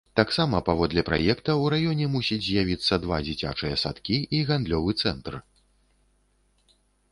Таксама 0.19 0.59
паводле 0.69 1.01
праекта 1.09 1.51
ў 1.61 1.73
раёне 1.73 2.07
мусіць 2.15 2.39
з'явіцца 2.47 2.99
два 3.05 3.21
дзіцячыя 3.29 3.75
садкі 3.83 4.17
і 4.39 4.43
гандлёвы 4.51 4.99
цэнтр. 5.01 5.39